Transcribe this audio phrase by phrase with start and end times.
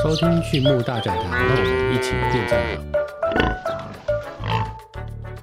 [0.00, 3.88] 收听畜牧大讲堂，让我们一起变战好。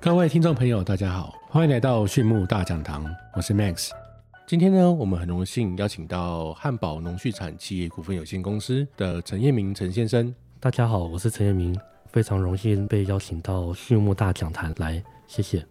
[0.00, 3.04] 各位听众朋友，大家好，欢迎来到畜牧大讲堂，
[3.34, 3.90] 我是 Max。
[4.46, 10.34] 今天呢，我们很荣幸邀请到汉堡农畜产企业股份有限公司的陈彦明陈先生。
[10.60, 11.78] 大家好，我是陈彦明，
[12.12, 15.64] 非常荣幸被邀请到畜牧大讲坛来，谢谢。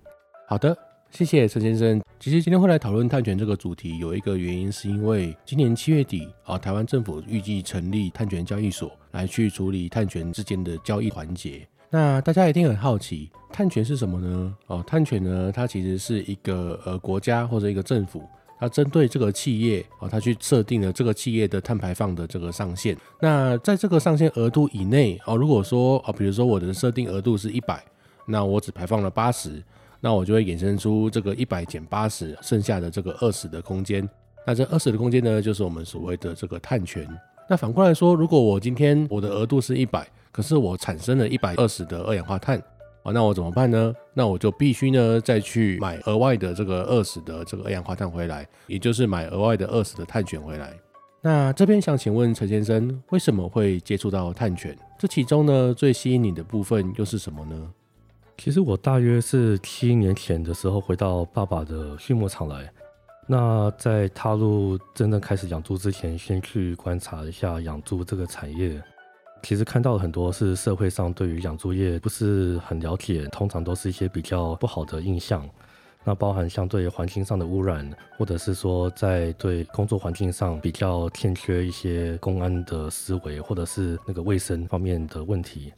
[0.48, 0.78] 好的。
[1.16, 2.02] 谢谢陈先生。
[2.20, 11.66] 其实今天会来讨论碳权这个主题，有一个原因是因为今年七月底啊，台湾政府预计成立碳权交易所，来去处理碳权之间的交易环节。
[11.90, 14.54] 那大家一定很好奇，碳权是什么呢？
[14.68, 18.22] 哦，碳权呢，它其实是一个呃国家或者一个政府，
[18.60, 22.98] 它针对这个企业啊，它去设定了这个企业的碳排放的这个上限。
[23.22, 27.82] 那在这个上限额度以内哦，如果说啊，比如说我的设定额度是一百，
[28.28, 29.64] 那我只排放了八十。
[30.00, 34.08] 那我就会衍生出这个一百减八十，剩下的这个二十的空间。
[34.46, 37.08] 那这二十的空间呢，就是我们所谓的这个碳权。
[37.50, 42.60] 那反过来说，如果我今天我的额度是一百，可是我产生了一百二十的二氧化碳，
[43.04, 43.94] 啊，那我怎么办呢？
[44.14, 50.74] 那我就必须呢再去买额外的这个二十的这个二氧化碳回来，也就是买额外的二十的碳权回来。
[51.22, 54.78] 那这边想请问陈先生，为什么会接触到碳权？
[55.00, 57.70] 这其中呢最吸引你的部分又是什么呢？
[58.38, 62.72] 其实我大约是七年前的时候回到爸爸的畜牧场来。
[63.28, 68.80] 那在踏入真正开始养猪之前，先去观察一下养猪这个产业。
[69.42, 75.48] 其实看到很多是社会上对于养猪业不是很了解，通常都是一些比较不好的印象。
[76.04, 85.74] 那包含像对环境上的污染，或者是说在对工作环境上比较欠缺一些公安的思维，或者是那个卫生方面的问题。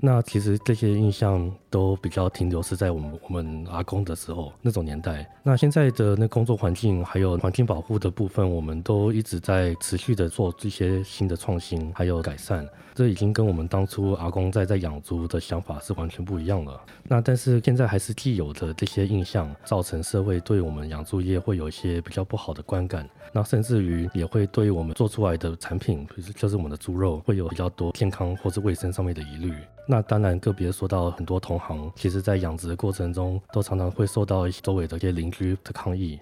[0.00, 5.28] 那其实这些印象都比较停留是在我们我们阿公的时候那种年代。
[5.42, 12.68] 那现在的那工作环境还有环境保护的部分，我们都一直在持续的做这些新的创新还有改善。
[12.94, 16.78] 这已经跟我们当初阿公在在养猪的想法是完全不一样了。
[17.04, 23.08] 那但是现在还是既有的这些印象，造成社会对我们养猪业会有一些比较不好的观感。
[23.32, 29.54] 那甚至于也会对我们做出来的产品，就是我们的猪肉，会有比较多健康或是卫生上面的疑虑。
[29.86, 36.20] 那当然，个别说到很多同行，其实在养殖的过程中，都常常会受到周围的一些邻居的抗议。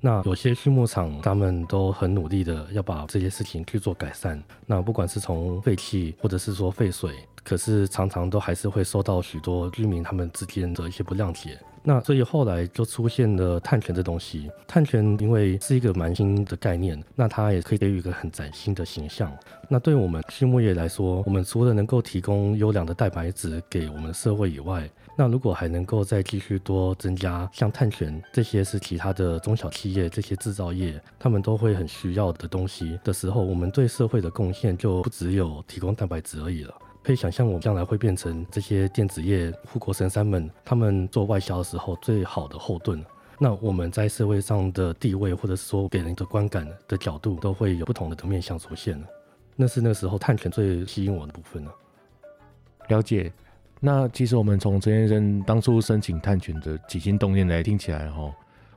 [0.00, 4.42] 那有些畜牧场，他们都很努力的要把这些事情去做改善。
[4.64, 11.58] 那不管是从废气，或者是说废水，可是常常都还是会受到许多居民他们之间的一些不谅解。
[11.82, 14.50] 那所以后来就出现了碳权这东西。
[14.68, 19.32] 碳权因为是一个蛮新的概念，那它也可以给予一个很崭新的形象。
[19.66, 24.86] 那对我们畜牧业来说，我们除了能够提供优良的蛋白质给我们社会以外，
[25.16, 36.74] 那如果还能够再继续多增加像碳权这些是其他的中小企业这些制造业，他们都会很需要的东西的时候，我们对社会的贡献就不只有提供蛋白质而已了。
[37.02, 43.04] 可以想象，我们将来会变成这些电子业护国神山们他们做外销的时候最好的后盾。
[43.38, 49.02] 那我们在社会上的地位，或者是说给人的观感的角度，都会有不同的面向出现
[49.56, 51.74] 那是那时候探权最吸引我的部分了。
[52.88, 53.32] 了解。
[53.82, 58.30] 那其实我们从陈先生当初申请探权的起心动念来听起来，哈，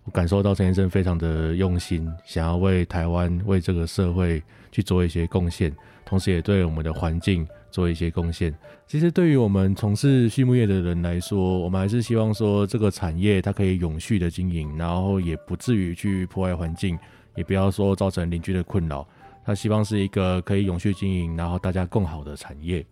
[0.06, 4.41] 我感受到陈先生非常的用心，想要为台湾、为这个社会
[4.72, 5.74] 去做一些贡献，
[6.06, 7.47] 同时也对我们的环境。
[7.74, 8.53] 做一些贡献。
[8.86, 16.96] 其实对于我们从事畜牧业的人来说，我们还是希望说这个产业它可以永续的经营，然后也不至于去破坏环境，
[17.35, 19.03] 也不要说造成邻居的困扰。
[19.44, 22.85] 他希望是一个可以永续经营，然后大家更好的产业。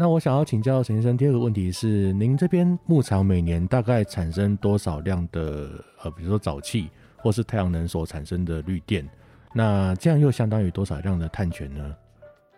[0.00, 5.68] 那我想要请教陈先生第二个问题是：您这边牧场每年大概产生多少量的
[6.04, 9.04] 呃，比如说沼气或是太阳能所产生的绿电？
[9.52, 11.96] 那这样又相当于多少量的碳权呢？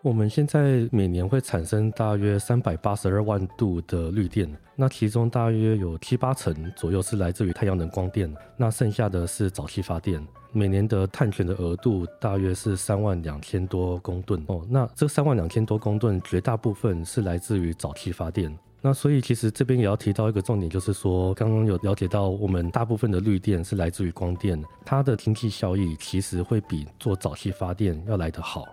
[0.03, 10.23] 我们现在每年会产生大约三百八十二万度的绿电，那其中大约有七八成左右是来自于太阳能光电，那剩下的是沼气发电。
[10.53, 14.66] 每年的碳权的额度大约是三万两千多公吨哦。
[14.69, 18.56] 那这三万两千多公吨绝大部分是来自于早期发电。
[18.81, 28.67] 那所以其实这边也要提到一个重点，就是说刚刚有了解到，我们大部分的绿电是来自于光电，它的经济效益其实会比做早期发电要来得好，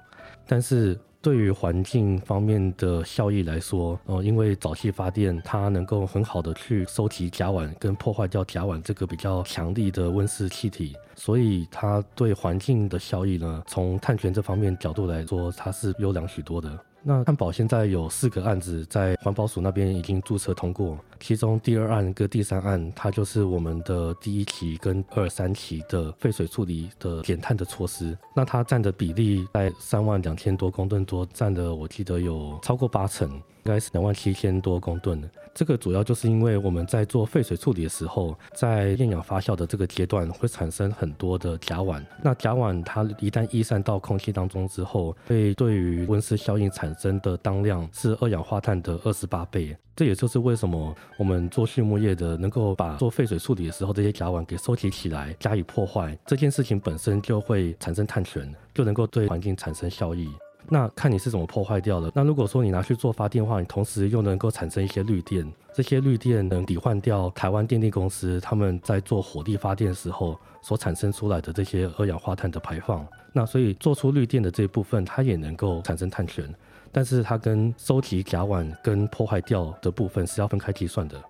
[0.48, 1.00] 但是。
[1.22, 16.80] 对于环境方面的效益来说，呃，因为沼气发电它能够很好的去收集甲烷跟破坏掉甲烷这个比较强力的温室气体，所以它对环境的效益呢，从碳权这方面角度来说，它是优良许多的。
[17.10, 28.18] 那汉堡现在有四个案子在环保署那边已经注册通过，其中第二案跟第三案，它就是我们的第一期跟二三期的废水处理的减碳的措施。
[28.36, 35.22] 那它占的比例在三万两千多公吨多，占的我记得有超过八成，应该是两万七千多公吨。
[35.54, 42.02] 这个主要就是因为我们在做废水处理的时候，在厌氧发酵的这个阶段会产生很多的甲烷。
[42.24, 49.76] 那甲烷它一旦逸散到空气当中之后，会对于温室效应产生的当量是二氧化碳的二十八倍。
[49.98, 60.30] 这也就是为什么我们做畜牧业的能够把做废水处理的时候这些甲烷给收集起来加以破坏，这件事情本身就会产生碳权，就能够对环境产生效益。
[60.70, 62.12] 那看你是怎么破坏掉的。
[62.14, 73.08] 那如果说你拿去做发电的话，你同时又能够产生一些绿电，这些绿电能抵换掉台湾电力公司他们在做火力发电时候所产生出来的这些二氧化碳的排放。
[73.32, 76.54] 那所以做出绿电的这一部分，它也能够产生碳权，
[76.92, 81.22] 但是它跟收集甲烷跟破坏掉的部分是要分开计算的。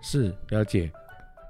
[0.00, 0.90] 是了解。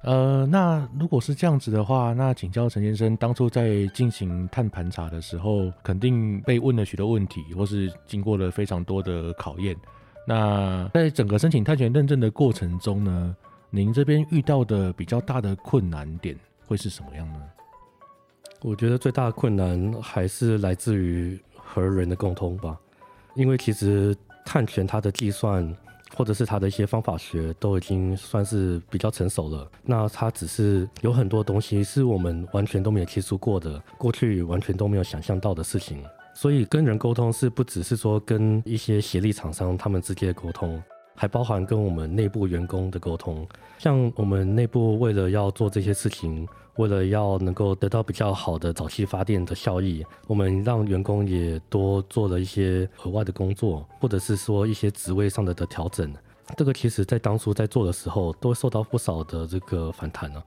[0.03, 9.77] 呃，那如果是这样子的话，那请教陈先生，当初在进行碳盘查的时候，肯定被问了许多问题，或是经过了非常多的考验。
[10.27, 13.37] 那在整个申请碳权认证的过程中呢，
[13.71, 17.41] 您这边遇到的比较大的困难点会是什么样呢？
[18.63, 22.77] 我觉得最大的困难还是来自于和人的沟通吧，
[23.37, 25.65] 因为其实碳权它的计算。
[26.14, 36.03] 或者是他的一些方法学都已经算是比较成熟了，那他只是有很多东西是我们完全都没有接触过的，过去完全都没有想象到的事情。
[36.35, 40.82] 所以跟人沟通是不只是说跟一些协力厂商他们之间的沟通，
[41.23, 43.47] 还包含跟我们内部员工的沟通。
[43.79, 46.49] 像我们内部为了要做这些事情。
[46.77, 56.11] 为了要能够得到比较好的早期发电的效益，我们让员工也多做了一些额外的工作，或者是说一些职位上的的调整。
[56.57, 60.43] 这个其实在当初在做的时候，都受到不少的这个反弹呢。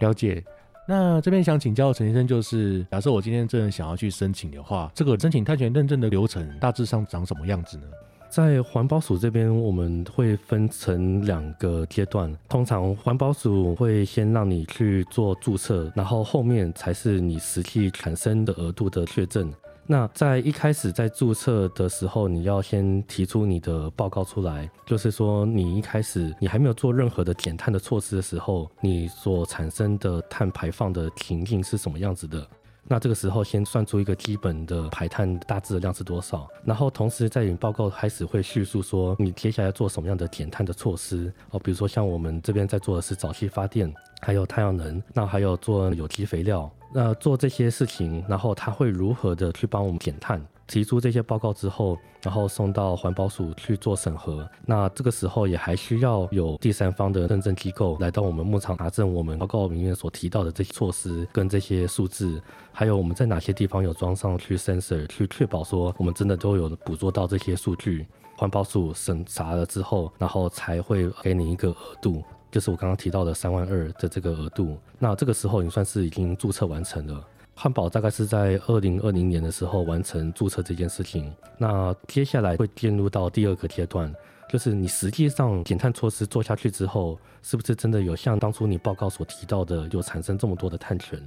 [0.00, 0.42] 了解。
[0.88, 7.84] 那这边想请教陈先生，就是假设我今天真的想要去申请的话，这个申请碳权认证的流程大致上长什么样子呢？
[8.30, 12.32] 在环保署这边，我们会分成两个阶段。
[12.48, 19.52] 通常环保署会先让你去做注册，然后后面才是你实际产生的额度的确证。
[19.90, 32.46] 那在一开始在注册的时候，你要先提出你的报告出来，就是说你一开始你还没有做任何的减碳的措施的时候，你所产生的碳排放的情境是什么样子的。
[32.90, 43.92] 那这个时候先算出一个基本的排碳大致的量是多少，然后同时在你报告开始会叙述说你接下来做什么样的减碳的措施哦，比如说像我们这边在做的是早期发电，
[44.22, 50.42] 还有太阳能，那还有做有机肥料，那做这些事情，然后它会如何的去帮我们减碳？
[50.68, 54.48] 提出这些报告之后，然后送到环保署去做审核。
[54.64, 68.06] 那这个时候也还需要有第三方的认证机构来到我们牧场查证我们报告里面所提到的这些措施跟这些数字，还有我们在哪些地方有装上去 sensor，去确保说我们真的都有捕捉到这些数据。
[68.36, 72.22] 环保署审查了之后，然后才会给你一个额度，
[72.52, 74.78] 就是我刚刚提到的三万二的这个额度。
[74.98, 77.24] 那这个时候你算是已经注册完成了。
[77.60, 81.34] 汉堡大概是在二零二零年的时候完成注册这件事情。
[81.56, 84.14] 那接下来会进入到第二个阶段，
[84.48, 91.20] 就是你实际上减碳措施做下去之后，是不是真的有像当初你报告所提到的，有产生这么多的碳权？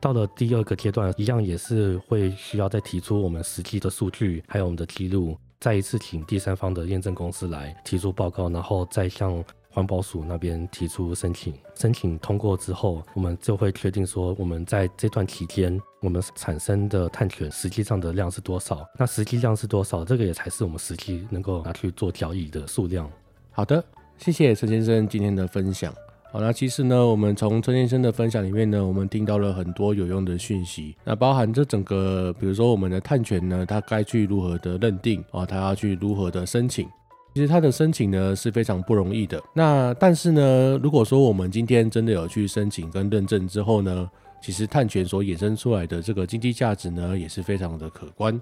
[0.00, 9.42] 到了第二个阶段，一样也是会需要再提出我们实际的数据，还有我们的记录，再一次请第三方的验证公司来提出报告，然后再向。
[9.72, 18.84] 环保署那边提出申请，申请通过之后，我们就会确定说，我们在这段期间，我们产生的碳权实际上的量是多少？
[18.98, 20.04] 那实际量是多少？
[20.04, 23.08] 这个也才是我们实际能够拿去做交易的数量。
[23.52, 23.82] 好的，
[24.18, 25.94] 谢谢陈先生今天的分享。
[26.32, 30.94] 好，那其实呢，我们从陈先生的分享里面呢，我们听到了很多有用的讯息。
[31.04, 35.44] 那包含这整个，比如说我们的碳权呢，它该去如何的认定啊？
[35.44, 36.88] 它要去如何的申请？
[37.32, 39.40] 其实它的申请呢是非常不容易的。
[39.54, 44.10] 那但是呢，如果说我们今天真的有去申请跟认证之后呢，
[44.42, 48.40] 其实碳权所衍生出来的这个经济价值呢也是非常的可观。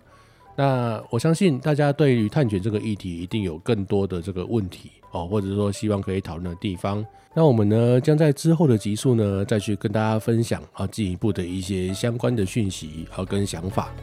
[0.57, 7.05] 那我相信大家对于碳权这个议题一定有更多的这个问题哦，或者说希望可以讨论的地方。
[7.35, 13.95] 那我们呢将在之后的集数呢再去跟大家分享啊进一步的一些相关的讯息和跟想法。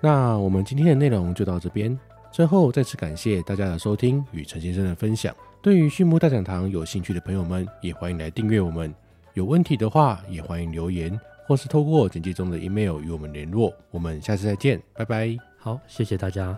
[0.00, 1.96] 那我们今天的内容就到这边。
[2.38, 5.34] 最后，再次感谢大家的收听与陈先生的分享。
[5.60, 8.94] 对于畜牧大讲堂有兴趣的朋友们，也欢迎来订阅我们。
[9.34, 11.18] 有问题的话，也欢迎留言，
[11.48, 13.74] 或是透过简介中的 email 与我们联络。
[13.90, 15.36] 我们下次再见，拜拜。
[15.58, 16.56] 好，谢谢大家。